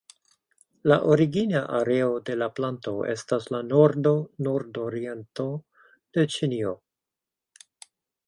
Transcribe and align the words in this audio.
La 0.91 0.95
origina 1.15 1.59
areo 1.79 2.07
de 2.29 2.37
la 2.41 2.47
planto 2.59 2.93
estas 3.15 3.45
la 3.55 3.61
nordo, 3.67 4.13
nordoriento 4.49 5.47
de 6.19 6.27
Ĉinio. 6.37 6.73